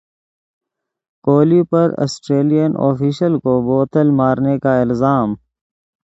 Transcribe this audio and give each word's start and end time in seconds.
کوہلی 1.25 1.61
پر 1.71 1.87
Australian 2.03 2.71
official 2.87 3.33
کو 3.43 3.53
بوتل 3.67 4.07
مارنے 4.19 4.57
کا 4.63 4.73
الزام 4.81 5.29